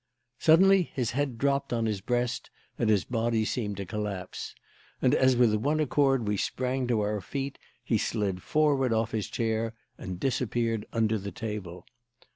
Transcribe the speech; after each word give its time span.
Suddenly 0.39 0.89
his 0.95 1.11
head 1.11 1.37
dropped 1.37 1.71
on 1.71 1.85
his 1.85 2.01
breast 2.01 2.49
and 2.79 2.89
his 2.89 3.03
body 3.05 3.45
seemed 3.45 3.77
to 3.77 3.85
collapse; 3.85 4.55
and 4.99 5.13
as 5.13 5.35
with 5.35 5.53
one 5.53 5.79
accord 5.79 6.27
we 6.27 6.37
sprang 6.37 6.87
to 6.87 7.01
our 7.01 7.21
feet, 7.21 7.59
he 7.83 7.99
slid 7.99 8.41
forward 8.41 8.93
off 8.93 9.11
his 9.11 9.27
chair 9.29 9.75
and 9.99 10.19
disappeared 10.19 10.87
under 10.91 11.19
the 11.19 11.31
table. 11.31 11.85